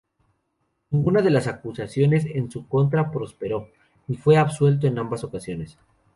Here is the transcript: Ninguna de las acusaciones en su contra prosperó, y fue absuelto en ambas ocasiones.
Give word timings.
Ninguna 0.89 1.21
de 1.21 1.29
las 1.29 1.45
acusaciones 1.45 2.25
en 2.25 2.49
su 2.49 2.67
contra 2.67 3.11
prosperó, 3.11 3.69
y 4.07 4.15
fue 4.15 4.35
absuelto 4.35 4.87
en 4.87 4.97
ambas 4.97 5.23
ocasiones. 5.23 5.77